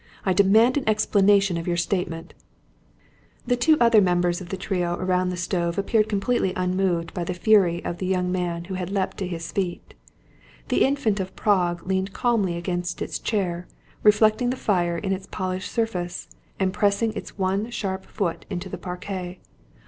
[0.25, 2.33] I demand an explanation of your statement."
[3.45, 7.35] The other two members of the trio round the stove appeared completely unmoved by the
[7.35, 9.93] fury of the young man who had leapt to his feet.
[10.69, 13.67] The Infant of Prague leaned calmly against its chair,
[14.01, 16.27] reflecting the fire in its polished surface,
[16.59, 19.37] and pressing its one sharp foot into the parquet.